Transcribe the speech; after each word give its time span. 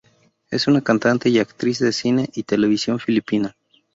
Es 0.49 0.65
una 0.65 0.81
cantante 0.81 1.29
y 1.29 1.37
actriz 1.37 1.77
de 1.77 1.91
cine 1.91 2.27
y 2.33 2.41
televisión 2.41 2.97
filipina. 2.97 3.55